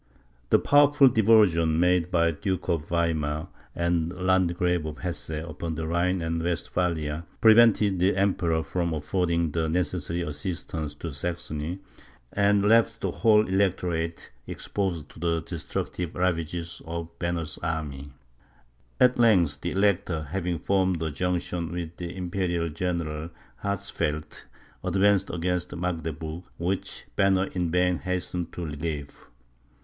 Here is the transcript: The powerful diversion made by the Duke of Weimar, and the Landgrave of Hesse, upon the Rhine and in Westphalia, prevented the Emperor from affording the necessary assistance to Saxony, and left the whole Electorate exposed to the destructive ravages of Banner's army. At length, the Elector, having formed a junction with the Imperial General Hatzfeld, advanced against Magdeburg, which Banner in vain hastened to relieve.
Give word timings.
The 0.49 0.57
powerful 0.57 1.09
diversion 1.09 1.79
made 1.79 2.09
by 2.09 2.31
the 2.31 2.37
Duke 2.37 2.69
of 2.69 2.87
Weimar, 2.89 3.49
and 3.75 4.09
the 4.11 4.19
Landgrave 4.23 4.83
of 4.87 4.97
Hesse, 4.97 5.29
upon 5.47 5.75
the 5.75 5.85
Rhine 5.85 6.23
and 6.23 6.41
in 6.41 6.43
Westphalia, 6.43 7.27
prevented 7.39 7.99
the 7.99 8.17
Emperor 8.17 8.63
from 8.63 8.95
affording 8.95 9.51
the 9.51 9.69
necessary 9.69 10.21
assistance 10.23 10.95
to 10.95 11.13
Saxony, 11.13 11.81
and 12.33 12.65
left 12.67 13.01
the 13.01 13.11
whole 13.11 13.47
Electorate 13.47 14.31
exposed 14.47 15.07
to 15.09 15.19
the 15.19 15.43
destructive 15.43 16.15
ravages 16.15 16.81
of 16.87 17.09
Banner's 17.19 17.59
army. 17.59 18.11
At 18.99 19.19
length, 19.19 19.61
the 19.61 19.69
Elector, 19.69 20.29
having 20.31 20.57
formed 20.57 21.03
a 21.03 21.11
junction 21.11 21.71
with 21.71 21.97
the 21.97 22.17
Imperial 22.17 22.69
General 22.69 23.29
Hatzfeld, 23.63 24.45
advanced 24.83 25.29
against 25.29 25.75
Magdeburg, 25.75 26.41
which 26.57 27.05
Banner 27.15 27.49
in 27.53 27.69
vain 27.69 27.99
hastened 27.99 28.51
to 28.53 28.65
relieve. 28.65 29.27